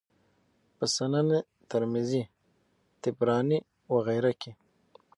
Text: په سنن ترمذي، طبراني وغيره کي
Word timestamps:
په 0.77 0.85
سنن 0.95 1.27
ترمذي، 1.69 2.23
طبراني 3.01 3.59
وغيره 3.93 4.31
کي 4.41 4.51